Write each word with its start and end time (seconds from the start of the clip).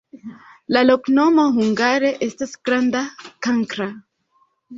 La 0.77 0.81
loknomo 0.89 1.45
hungare 1.57 2.09
estas 2.29 2.55
granda-kankra. 2.71 3.89